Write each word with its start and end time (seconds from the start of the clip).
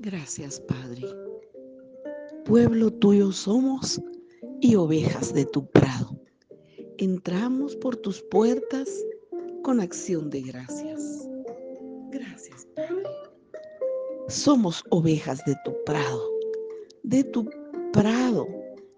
Gracias, 0.00 0.60
Padre. 0.60 1.02
Pueblo 2.44 2.92
tuyo 2.92 3.32
somos 3.32 4.00
y 4.60 4.76
ovejas 4.76 5.34
de 5.34 5.44
tu 5.44 5.66
prado. 5.70 6.16
Entramos 6.98 7.74
por 7.76 7.96
tus 7.96 8.22
puertas 8.22 8.88
con 9.64 9.80
acción 9.80 10.30
de 10.30 10.42
gracias. 10.42 11.28
Gracias, 12.10 12.66
Padre. 12.76 13.02
Somos 14.28 14.84
ovejas 14.90 15.44
de 15.46 15.56
tu 15.64 15.74
prado, 15.84 16.22
de 17.02 17.24
tu 17.24 17.50
prado. 17.92 18.46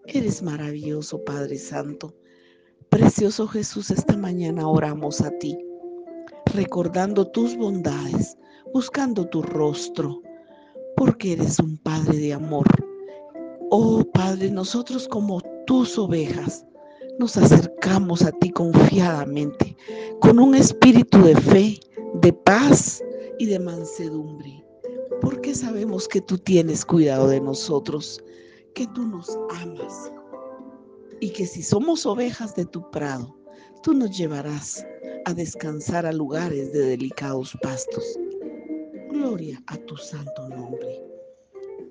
Eres 0.07 0.43
maravilloso, 0.43 1.25
Padre 1.25 1.57
Santo. 1.57 2.15
Precioso 2.91 3.47
Jesús, 3.47 3.91
esta 3.91 4.19
mañana 4.19 4.69
oramos 4.69 5.23
a 5.23 5.31
ti, 5.39 5.57
recordando 6.53 7.27
tus 7.31 7.57
bondades, 7.57 8.37
buscando 8.75 9.29
tu 9.29 9.41
rostro, 9.41 10.21
porque 11.01 11.33
eres 11.33 11.59
un 11.59 11.79
Padre 11.79 12.19
de 12.19 12.35
amor. 12.35 12.67
Oh 13.71 14.05
Padre, 14.13 14.51
nosotros 14.51 15.09
como 15.09 15.41
tus 15.67 15.99
ovejas 15.99 16.67
nos 17.19 17.39
acercamos 17.39 18.23
a 18.23 18.31
ti 18.33 18.51
confiadamente, 18.51 19.75
con 20.21 20.39
un 20.39 20.55
espíritu 20.55 21.23
de 21.23 21.35
fe, 21.37 21.81
de 22.21 22.35
paz 22.35 23.03
y 23.39 23.47
de 23.47 23.59
mansedumbre, 23.59 24.63
porque 25.23 25.55
sabemos 25.55 26.07
que 26.07 26.21
tú 26.21 26.37
tienes 26.37 26.85
cuidado 26.85 27.29
de 27.29 27.41
nosotros, 27.41 28.23
que 28.75 28.87
tú 28.89 29.07
nos 29.07 29.39
amas 29.59 30.13
y 31.21 31.31
que 31.31 31.47
si 31.47 31.63
somos 31.63 32.05
ovejas 32.05 32.55
de 32.57 32.67
tu 32.67 32.91
prado, 32.91 33.35
tú 33.83 33.95
nos 33.95 34.19
llevarás 34.19 34.85
a 35.25 35.33
descansar 35.33 36.05
a 36.05 36.13
lugares 36.13 36.75
de 36.75 36.81
delicados 36.81 37.57
pastos. 37.63 38.05
Gloria 39.11 39.63
a 39.67 39.77
tu 39.77 39.97
santo 39.97 40.49
nombre. 40.49 41.03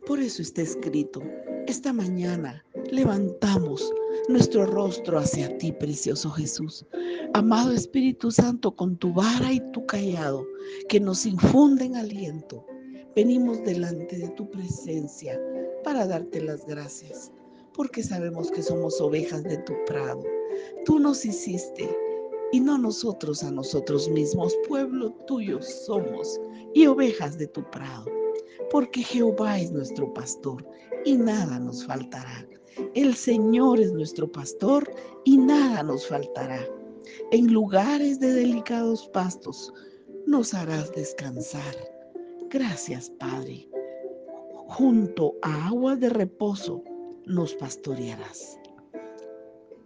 Por 0.05 0.20
eso 0.20 0.41
está 0.41 0.62
escrito, 0.62 1.22
esta 1.68 1.92
mañana 1.94 2.66
levantamos 2.92 3.94
nuestro 4.28 4.66
rostro 4.66 5.20
hacia 5.20 5.58
ti, 5.58 5.72
precioso 5.72 6.30
Jesús. 6.31 6.86
Amado 7.34 7.73
Espíritu 7.73 8.31
Santo, 8.31 8.76
con 8.76 8.98
tu 8.98 9.14
vara 9.14 9.52
y 9.52 9.59
tu 9.72 9.86
callado 9.86 10.45
que 10.88 11.00
nos 11.00 11.26
infunden 11.26 11.95
aliento, 11.95 12.66
venimos 13.16 13.64
delante 13.64 14.17
de 14.17 14.30
tu 14.30 14.50
presencia 14.50 15.39
para 15.83 16.08
darte 16.08 16.42
las 16.42 16.66
gracias 16.66 17.31
porque 17.73 18.04
sabemos 18.04 18.52
que 18.52 18.61
somos 18.61 19.00
ovejas 19.00 19.44
de 19.44 19.58
tu 19.59 19.73
prado. 19.86 20.23
Tú 20.86 21.00
nos 21.00 21.23
hiciste 21.26 21.89
y 22.52 22.59
no 22.59 22.78
nosotros 22.78 23.44
a 23.44 23.52
nosotros 23.52 24.09
mismos, 24.09 24.55
pueblo 24.67 25.11
tuyo 25.28 25.61
somos 25.61 26.39
y 26.73 26.88
ovejas 26.88 27.38
de 27.38 27.47
tu 27.47 27.64
prado. 27.69 28.05
Porque 28.72 29.03
Jehová 29.03 29.59
es 29.59 29.72
nuestro 29.72 30.14
pastor 30.14 30.66
y 31.05 31.16
nada 31.16 31.59
nos 31.59 31.86
faltará. 31.86 32.47
El 32.95 33.16
Señor 33.16 33.80
es 33.80 33.92
nuestro 33.92 34.31
pastor 34.31 34.92
y 35.25 35.38
nada 35.38 35.83
nos 35.83 36.08
faltará. 36.08 36.66
En 37.31 37.52
lugares 37.52 38.20
de 38.20 38.33
delicados 38.33 39.08
pastos 39.09 39.73
nos 40.25 40.53
harás 40.53 40.92
descansar. 40.94 41.75
Gracias, 42.50 43.09
Padre. 43.20 43.70
Junto 44.67 45.36
a 45.42 45.67
aguas 45.67 46.00
de 46.00 46.09
reposo 46.09 46.83
nos 47.25 47.53
pastorearás. 47.55 48.58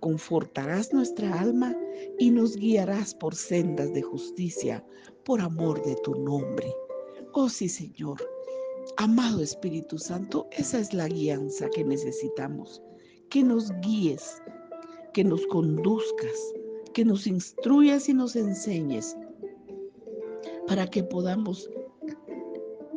Confortarás 0.04 0.92
nuestra 0.92 1.40
alma 1.40 1.74
y 2.20 2.30
nos 2.30 2.58
guiarás 2.58 3.16
por 3.16 3.34
sendas 3.34 3.94
de 3.94 4.02
justicia, 4.02 4.86
por 5.24 5.40
amor 5.40 5.82
de 5.82 5.96
tu 6.04 6.14
nombre. 6.16 6.76
Oh 7.32 7.48
sí, 7.48 7.70
Señor. 7.70 8.18
Amado 8.98 9.42
Espíritu 9.42 9.98
Santo, 9.98 10.50
esa 10.52 10.82
es 10.82 10.94
la 10.94 11.08
guianza 11.08 11.70
que 11.70 11.86
necesitamos. 11.86 12.82
Que 13.30 13.44
nos 13.44 13.72
guíes, 13.80 14.42
que 15.14 15.24
nos 15.24 15.48
conduzcas, 15.48 16.54
que 16.94 17.06
nos 17.06 17.26
instruyas 17.26 18.10
y 18.10 18.14
nos 18.14 18.36
enseñes 18.36 19.16
para 20.68 20.86
que 20.86 21.02
podamos 21.02 21.70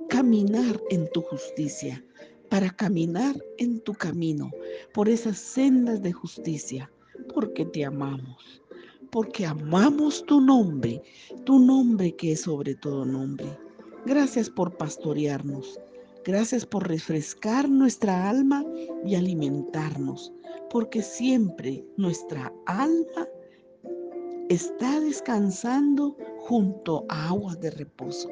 caminar 0.09 0.83
en 0.91 1.09
tu 1.12 1.22
justicia, 1.22 2.05
para 2.49 2.69
caminar 2.69 3.37
en 3.59 3.78
tu 3.78 3.95
camino 3.95 4.50
por 4.93 5.09
esas 5.09 5.39
sendas 5.39 6.03
de 6.03 6.12
justicia, 6.12 6.91
porque 7.36 7.66
te 7.66 7.84
amamos, 7.84 8.62
porque 9.12 9.44
amamos 9.44 10.24
tu 10.24 10.41
nombre, 10.41 11.02
tu 11.44 11.58
nombre 11.58 12.16
que 12.16 12.32
es 12.32 12.41
sobre 12.41 12.74
todo 12.76 13.04
nombre. 13.04 13.47
Gracias 14.06 14.48
por 14.48 14.74
pastorearnos, 14.78 15.78
gracias 16.24 16.64
por 16.64 16.88
refrescar 16.88 17.69
nuestra 17.69 18.30
alma 18.30 18.64
y 19.04 19.16
alimentarnos, 19.16 20.32
porque 20.70 21.02
siempre 21.02 21.84
nuestra 21.98 22.50
alma 22.64 23.28
está 24.48 24.98
descansando 25.00 26.16
junto 26.38 27.04
a 27.10 27.28
aguas 27.28 27.60
de 27.60 27.70
reposo. 27.70 28.30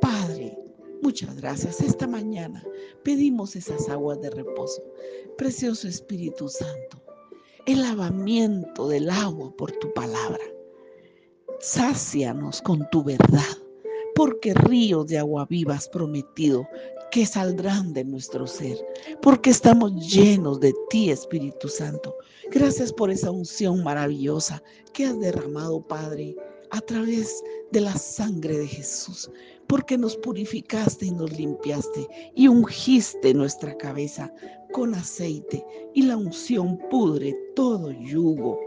Padre, 0.00 0.56
Muchas 1.02 1.34
gracias. 1.34 1.80
Esta 1.80 2.06
mañana 2.06 2.64
pedimos 3.02 3.56
esas 3.56 3.88
aguas 3.88 4.20
de 4.20 4.30
reposo. 4.30 4.80
Precioso 5.36 5.88
Espíritu 5.88 6.48
Santo, 6.48 7.02
el 7.66 7.82
lavamiento 7.82 8.88
del 8.88 9.08
agua 9.08 9.54
por 9.56 9.70
tu 9.72 9.92
palabra. 9.92 10.42
Sácianos 11.60 12.60
con 12.60 12.88
tu 12.90 13.04
verdad, 13.04 13.56
porque 14.16 14.52
ríos 14.52 15.06
de 15.06 15.18
agua 15.18 15.46
viva 15.48 15.74
has 15.74 15.88
prometido 15.88 16.66
que 17.12 17.24
saldrán 17.24 17.92
de 17.92 18.04
nuestro 18.04 18.46
ser, 18.46 18.78
porque 19.20 19.50
estamos 19.50 19.92
llenos 20.12 20.58
de 20.58 20.74
ti, 20.90 21.10
Espíritu 21.10 21.68
Santo. 21.68 22.16
Gracias 22.50 22.92
por 22.92 23.10
esa 23.10 23.30
unción 23.30 23.84
maravillosa 23.84 24.62
que 24.92 25.04
has 25.06 25.20
derramado, 25.20 25.86
Padre, 25.86 26.34
a 26.70 26.80
través 26.80 27.44
de 27.70 27.82
la 27.82 27.96
sangre 27.96 28.58
de 28.58 28.66
Jesús 28.66 29.30
porque 29.72 29.96
nos 29.96 30.18
purificaste 30.18 31.06
y 31.06 31.12
nos 31.12 31.32
limpiaste 31.32 32.06
y 32.34 32.46
ungiste 32.46 33.32
nuestra 33.32 33.74
cabeza 33.78 34.30
con 34.70 34.94
aceite 34.94 35.64
y 35.94 36.02
la 36.02 36.18
unción 36.18 36.78
pudre 36.90 37.34
todo 37.56 37.90
yugo. 37.90 38.60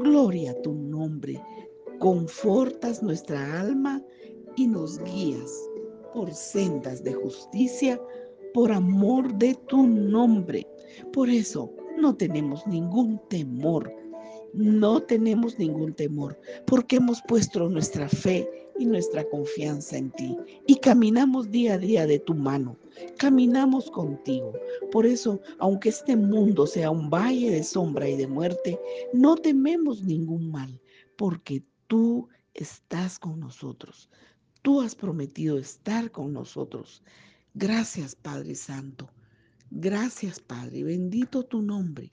Gloria 0.00 0.50
a 0.50 0.60
tu 0.60 0.74
nombre. 0.74 1.42
Confortas 1.98 3.02
nuestra 3.02 3.58
alma 3.58 4.04
y 4.54 4.66
nos 4.66 5.02
guías 5.02 5.50
por 6.12 6.30
sendas 6.30 7.02
de 7.02 7.14
justicia, 7.14 7.98
por 8.52 8.70
amor 8.70 9.32
de 9.38 9.54
tu 9.66 9.86
nombre. 9.86 10.66
Por 11.10 11.30
eso 11.30 11.72
no 11.96 12.14
tenemos 12.14 12.66
ningún 12.66 13.18
temor. 13.30 13.90
No 14.52 15.00
tenemos 15.00 15.58
ningún 15.58 15.94
temor 15.94 16.38
porque 16.66 16.96
hemos 16.96 17.22
puesto 17.26 17.66
nuestra 17.70 18.10
fe 18.10 18.46
y 18.80 18.86
nuestra 18.86 19.28
confianza 19.28 19.98
en 19.98 20.10
ti. 20.12 20.36
Y 20.66 20.76
caminamos 20.76 21.50
día 21.50 21.74
a 21.74 21.78
día 21.78 22.06
de 22.06 22.18
tu 22.18 22.34
mano, 22.34 22.78
caminamos 23.18 23.90
contigo. 23.90 24.54
Por 24.90 25.04
eso, 25.04 25.40
aunque 25.58 25.90
este 25.90 26.16
mundo 26.16 26.66
sea 26.66 26.90
un 26.90 27.10
valle 27.10 27.50
de 27.50 27.62
sombra 27.62 28.08
y 28.08 28.16
de 28.16 28.26
muerte, 28.26 28.80
no 29.12 29.36
tememos 29.36 30.02
ningún 30.02 30.50
mal, 30.50 30.80
porque 31.16 31.62
tú 31.86 32.28
estás 32.54 33.18
con 33.18 33.38
nosotros. 33.38 34.08
Tú 34.62 34.80
has 34.80 34.94
prometido 34.94 35.58
estar 35.58 36.10
con 36.10 36.32
nosotros. 36.32 37.02
Gracias, 37.52 38.14
Padre 38.14 38.54
Santo. 38.54 39.10
Gracias, 39.70 40.40
Padre. 40.40 40.84
Bendito 40.84 41.42
tu 41.42 41.60
nombre. 41.60 42.10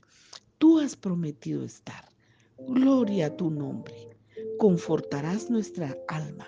Tú 0.58 0.80
has 0.80 0.96
prometido 0.96 1.64
estar. 1.64 2.10
Gloria 2.68 3.28
a 3.28 3.38
tu 3.38 3.50
nombre. 3.50 4.10
Confortarás 4.58 5.50
nuestra 5.50 5.98
alma 6.08 6.48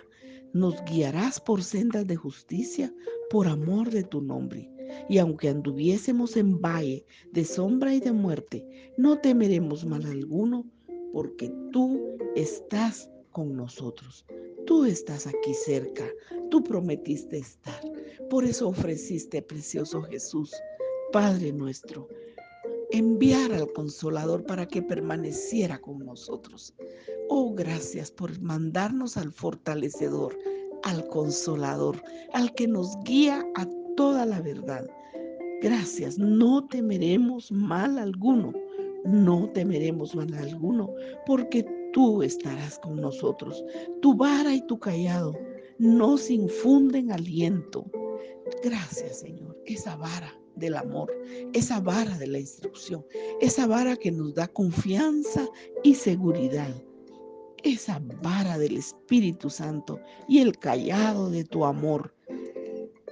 nos 0.54 0.76
guiarás 0.86 1.40
por 1.40 1.64
sendas 1.64 2.08
de 2.08 2.16
justicia 2.16 2.94
por 3.30 3.48
amor 3.48 3.90
de 3.90 4.04
tu 4.04 4.22
nombre. 4.22 4.70
Y 5.08 5.20
aunque 5.20 5.50
anduviésemos 5.50 6.36
en 6.36 6.60
valle 6.60 7.06
de 7.32 7.46
sombra 7.46 7.94
y 7.94 8.00
de 8.00 8.12
muerte, 8.12 8.66
no 8.98 9.20
temeremos 9.20 9.86
mal 9.86 10.06
alguno, 10.06 10.66
porque 11.14 11.52
tú 11.72 12.18
estás 12.36 13.10
con 13.32 13.56
nosotros. 13.56 14.26
Tú 14.66 14.86
estás 14.86 15.28
aquí 15.28 15.54
cerca, 15.54 16.06
tú 16.50 16.64
prometiste 16.64 17.38
estar. 17.38 17.82
Por 18.30 18.46
eso 18.46 18.68
ofreciste, 18.68 19.42
precioso 19.42 20.02
Jesús, 20.04 20.54
Padre 21.12 21.52
nuestro, 21.52 22.08
enviar 22.92 23.52
al 23.52 23.72
consolador 23.74 24.46
para 24.46 24.68
que 24.68 24.82
permaneciera 24.82 25.80
con 25.80 26.00
nosotros. 26.00 26.76
Oh, 27.30 27.54
gracias 27.54 28.12
por 28.12 28.40
mandarnos 28.42 29.16
al 29.16 29.32
fortalecedor, 29.32 30.38
al 30.84 31.08
consolador, 31.08 32.02
al 32.34 32.54
que 32.56 32.68
nos 32.68 32.98
guía 33.04 33.46
a 33.56 33.68
toda 33.96 34.26
la 34.26 34.42
verdad. 34.42 34.90
Gracias, 35.62 36.18
no 36.18 36.68
temeremos 36.68 37.52
mal 37.52 38.00
alguno, 38.00 38.54
no 39.06 39.50
temeremos 39.50 40.16
mal 40.16 40.34
alguno, 40.34 40.90
porque 41.26 41.66
tú 41.94 42.24
estarás 42.24 42.80
con 42.80 42.96
nosotros. 42.96 43.64
Tu 44.02 44.16
vara 44.16 44.54
y 44.54 44.66
tu 44.66 44.80
callado 44.80 45.34
nos 45.78 46.30
infunden 46.30 47.12
aliento. 47.12 47.86
Gracias, 48.64 49.20
Señor. 49.20 49.56
Esa 49.66 49.96
vara 49.96 50.34
del 50.56 50.76
amor, 50.76 51.12
esa 51.54 51.80
vara 51.80 52.18
de 52.18 52.28
la 52.28 52.40
instrucción, 52.40 53.06
esa 53.40 53.66
vara 53.66 53.96
que 53.96 54.12
nos 54.12 54.34
da 54.34 54.48
confianza 54.48 55.48
y 55.84 55.96
seguridad, 55.96 56.74
esa 57.64 58.02
vara 58.22 58.58
del 58.58 58.78
Espíritu 58.78 59.50
Santo 59.50 60.00
y 60.28 60.40
el 60.40 60.58
callado 60.58 61.30
de 61.30 61.44
tu 61.44 61.66
amor 61.66 62.14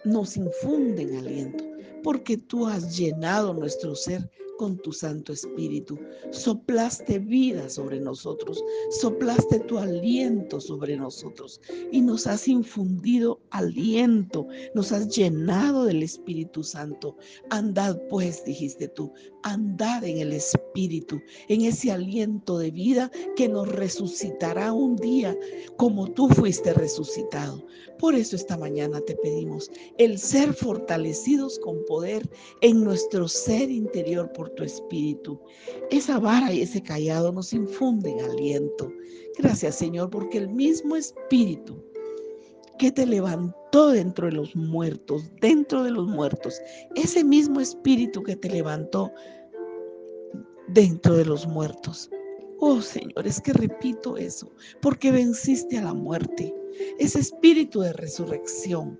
nos 0.06 0.38
infunden 0.38 1.18
aliento, 1.18 1.64
porque 2.04 2.38
tú 2.38 2.68
has 2.68 2.98
llenado 2.98 3.54
nuestro 3.54 3.96
ser 3.96 4.30
con 4.58 4.78
tu 4.78 4.92
Santo 4.92 5.34
Espíritu. 5.34 5.98
Soplaste 6.32 7.20
vida 7.20 7.70
sobre 7.70 8.00
nosotros, 8.00 8.64
soplaste 8.90 9.60
tu 9.62 9.78
aliento 9.78 10.60
sobre 10.60 10.98
nosotros 10.98 11.62
y 11.92 12.02
nos 12.02 12.28
has 12.28 12.48
infundido 12.48 13.40
aliento, 13.52 14.48
nos 14.74 14.92
has 14.92 15.16
llenado 15.16 15.86
del 15.86 16.04
Espíritu 16.04 16.64
Santo. 16.64 17.18
Andad 17.50 18.00
pues, 18.10 18.44
dijiste 18.44 18.88
tú, 18.88 19.14
andad 19.44 20.04
en 20.04 20.20
el 20.20 20.34
Espíritu, 20.34 21.22
en 21.48 21.62
ese 21.62 21.92
aliento 21.92 22.58
de 22.58 22.72
vida 22.72 23.12
que 23.36 23.48
nos 23.48 23.68
resucitará 23.68 24.74
un 24.74 24.96
día 24.98 25.38
como 25.78 26.12
tú 26.12 26.28
fuiste 26.30 26.74
resucitado. 26.74 27.66
Por 28.00 28.14
eso 28.14 28.36
esta 28.36 28.58
mañana 28.58 29.02
te 29.02 29.16
pedimos 29.16 29.72
el 29.98 30.20
ser 30.20 30.54
fortalecidos 30.54 31.58
con 31.60 31.84
poder 31.86 32.30
en 32.62 32.84
nuestro 32.84 33.28
ser 33.28 33.72
interior 33.72 34.32
por 34.34 34.47
tu 34.56 34.64
espíritu. 34.64 35.40
Esa 35.92 36.20
vara 36.20 36.54
y 36.54 36.62
ese 36.62 36.82
callado 36.82 37.32
nos 37.32 37.54
infunden 37.54 38.20
aliento. 38.22 38.92
Gracias 39.38 39.76
Señor, 39.76 40.10
porque 40.10 40.40
el 40.40 40.50
mismo 40.50 40.96
espíritu 40.96 41.84
que 42.78 42.92
te 42.92 43.06
levantó 43.06 43.90
dentro 43.90 44.28
de 44.28 44.34
los 44.34 44.56
muertos, 44.56 45.30
dentro 45.42 45.84
de 45.84 45.92
los 45.92 46.08
muertos, 46.08 46.62
ese 46.96 47.24
mismo 47.24 47.60
espíritu 47.60 48.22
que 48.24 48.36
te 48.36 48.50
levantó 48.50 49.12
dentro 50.68 51.16
de 51.16 51.26
los 51.26 51.48
muertos. 51.48 52.10
Oh 52.60 52.82
Señor, 52.82 53.28
es 53.28 53.40
que 53.42 53.54
repito 53.54 54.18
eso, 54.18 54.52
porque 54.82 55.12
venciste 55.12 55.78
a 55.78 55.84
la 55.84 55.94
muerte. 55.94 56.54
Ese 57.00 57.20
espíritu 57.20 57.82
de 57.82 57.94
resurrección 57.94 59.00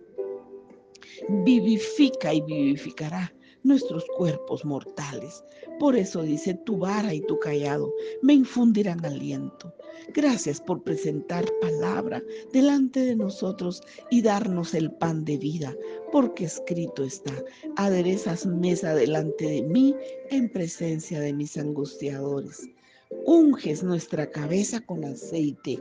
vivifica 1.44 2.34
y 2.34 2.42
vivificará 2.42 3.34
nuestros 3.68 4.06
cuerpos 4.18 4.64
mortales. 4.66 5.44
Por 5.80 5.96
eso 5.96 6.24
dice, 6.24 6.54
tu 6.54 6.78
vara 6.78 7.14
y 7.14 7.22
tu 7.22 7.38
callado 7.38 7.94
me 8.22 8.34
infundirán 8.34 9.06
aliento. 9.06 9.74
Gracias 10.14 10.62
por 10.62 10.84
presentar 10.84 11.46
palabra 11.60 12.24
delante 12.54 13.02
de 13.02 13.16
nosotros 13.16 13.82
y 14.10 14.22
darnos 14.22 14.74
el 14.74 14.92
pan 14.92 15.26
de 15.26 15.38
vida, 15.38 15.76
porque 16.12 16.46
escrito 16.46 17.04
está, 17.04 17.34
aderezas 17.76 18.46
mesa 18.46 18.96
delante 18.96 19.46
de 19.46 19.64
mí 19.64 19.96
en 20.32 20.50
presencia 20.50 21.20
de 21.20 21.34
mis 21.34 21.58
angustiadores. 21.58 22.70
Unges 23.26 23.84
nuestra 23.84 24.32
cabeza 24.32 24.80
con 24.80 25.04
aceite. 25.04 25.80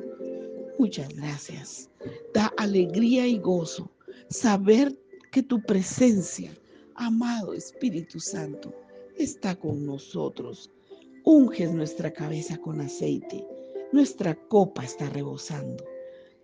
Muchas 0.79 1.09
gracias. 1.15 1.89
Da 2.35 2.53
alegría 2.57 3.27
y 3.27 3.39
gozo 3.39 3.91
saber 4.29 4.95
que 5.31 5.43
tu 5.43 5.63
presencia 5.63 6.51
amado 6.97 7.53
Espíritu 7.55 8.21
Santo, 8.21 8.75
está 9.17 9.57
con 9.57 9.85
nosotros. 9.87 10.71
Unges 11.25 11.73
nuestra 11.73 12.13
cabeza 12.13 12.57
con 12.59 12.81
aceite, 12.81 13.47
nuestra 13.93 14.35
copa 14.35 14.85
está 14.85 15.09
rebosando. 15.11 15.85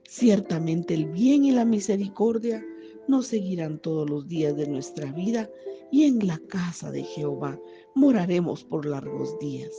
Ciertamente 0.05 0.95
el 0.95 1.07
bien 1.07 1.45
y 1.45 1.53
la 1.53 1.65
misericordia 1.65 2.65
nos 3.09 3.27
seguirán 3.29 3.79
todos 3.79 4.09
los 4.09 4.29
días 4.29 4.57
de 4.57 4.67
nuestra 4.67 5.11
vida 5.13 5.49
y 5.91 6.05
en 6.05 6.27
la 6.27 6.39
casa 6.39 6.91
de 6.91 7.05
Jehová 7.05 7.59
moraremos 7.95 8.65
por 8.65 8.87
largos 8.87 9.39
días. 9.39 9.71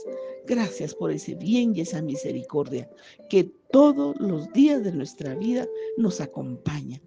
Gracias 0.46 0.94
por 0.94 1.10
ese 1.10 1.34
bien 1.34 1.74
y 1.74 1.80
esa 1.80 2.02
misericordia 2.02 2.88
que 3.28 3.44
todos 3.70 4.14
los 4.20 4.52
días 4.52 4.84
de 4.84 4.92
nuestra 4.92 5.34
vida 5.34 5.66
nos 5.96 6.20
acompañan. 6.20 7.00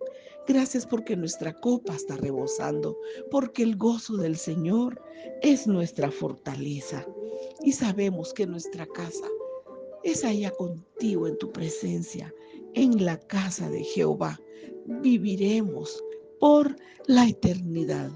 Gracias 0.47 0.85
porque 0.85 1.15
nuestra 1.15 1.53
copa 1.53 1.93
está 1.93 2.15
rebosando, 2.15 2.97
porque 3.29 3.63
el 3.63 3.75
gozo 3.75 4.15
del 4.15 4.37
Señor 4.37 5.01
es 5.41 5.67
nuestra 5.67 6.09
fortaleza. 6.09 7.05
Y 7.63 7.73
sabemos 7.73 8.33
que 8.33 8.47
nuestra 8.47 8.85
casa 8.87 9.27
es 10.03 10.23
allá 10.23 10.51
contigo 10.51 11.27
en 11.27 11.37
tu 11.37 11.51
presencia, 11.51 12.33
en 12.73 13.03
la 13.03 13.19
casa 13.19 13.69
de 13.69 13.83
Jehová. 13.83 14.39
Viviremos 14.85 16.01
por 16.39 16.75
la 17.07 17.27
eternidad. 17.27 18.09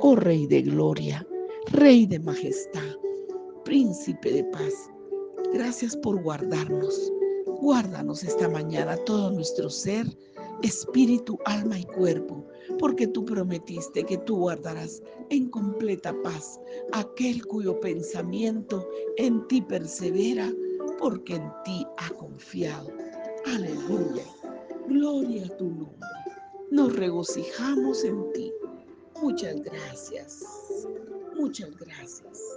Oh 0.00 0.16
Rey 0.16 0.46
de 0.46 0.62
gloria, 0.62 1.26
Rey 1.72 2.06
de 2.06 2.18
majestad, 2.18 2.94
Príncipe 3.64 4.30
de 4.30 4.44
paz. 4.44 4.90
Gracias 5.54 5.96
por 5.96 6.22
guardarnos. 6.22 7.10
Guárdanos 7.60 8.22
esta 8.22 8.48
mañana 8.48 8.96
todo 9.04 9.30
nuestro 9.30 9.70
ser 9.70 10.06
espíritu, 10.62 11.38
alma 11.46 11.78
y 11.78 11.84
cuerpo, 11.84 12.46
porque 12.78 13.06
tú 13.06 13.24
prometiste 13.24 14.04
que 14.04 14.18
tú 14.18 14.36
guardarás 14.36 15.02
en 15.30 15.48
completa 15.48 16.14
paz 16.22 16.60
aquel 16.92 17.44
cuyo 17.46 17.80
pensamiento 17.80 18.86
en 19.16 19.46
ti 19.48 19.62
persevera, 19.62 20.52
porque 20.98 21.36
en 21.36 21.50
ti 21.64 21.86
ha 21.96 22.10
confiado. 22.10 22.88
Aleluya. 23.46 24.24
Gloria 24.86 25.46
a 25.46 25.56
tu 25.56 25.70
nombre. 25.70 26.08
Nos 26.70 26.94
regocijamos 26.94 28.04
en 28.04 28.32
ti. 28.32 28.52
Muchas 29.22 29.62
gracias. 29.62 30.63
Muchas 31.34 31.76
gracias. 31.76 32.53